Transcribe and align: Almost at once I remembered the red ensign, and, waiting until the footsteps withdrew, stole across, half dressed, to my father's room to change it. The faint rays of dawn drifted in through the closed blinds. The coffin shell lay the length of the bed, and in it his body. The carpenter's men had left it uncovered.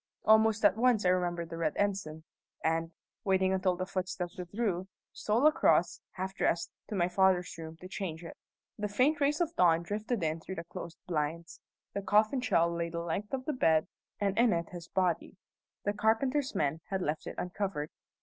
Almost 0.25 0.65
at 0.65 0.75
once 0.77 1.05
I 1.05 1.09
remembered 1.09 1.51
the 1.51 1.59
red 1.59 1.73
ensign, 1.75 2.23
and, 2.63 2.89
waiting 3.23 3.53
until 3.53 3.75
the 3.75 3.85
footsteps 3.85 4.35
withdrew, 4.35 4.87
stole 5.13 5.45
across, 5.45 6.01
half 6.13 6.33
dressed, 6.33 6.71
to 6.87 6.95
my 6.95 7.07
father's 7.07 7.55
room 7.59 7.77
to 7.77 7.87
change 7.87 8.23
it. 8.23 8.35
The 8.79 8.87
faint 8.87 9.21
rays 9.21 9.39
of 9.41 9.55
dawn 9.55 9.83
drifted 9.83 10.23
in 10.23 10.39
through 10.39 10.55
the 10.55 10.63
closed 10.63 10.97
blinds. 11.05 11.59
The 11.93 12.01
coffin 12.01 12.41
shell 12.41 12.73
lay 12.73 12.89
the 12.89 12.99
length 12.99 13.31
of 13.31 13.45
the 13.45 13.53
bed, 13.53 13.85
and 14.19 14.35
in 14.39 14.53
it 14.53 14.69
his 14.69 14.87
body. 14.87 15.37
The 15.83 15.93
carpenter's 15.93 16.55
men 16.55 16.81
had 16.89 17.03
left 17.03 17.27
it 17.27 17.35
uncovered. 17.37 17.91